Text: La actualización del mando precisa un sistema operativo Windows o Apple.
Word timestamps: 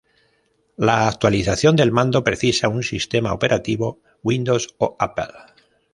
La 0.77 1.07
actualización 1.07 1.75
del 1.75 1.91
mando 1.91 2.23
precisa 2.23 2.69
un 2.69 2.81
sistema 2.81 3.33
operativo 3.33 4.01
Windows 4.23 4.73
o 4.79 4.95
Apple. 4.97 5.31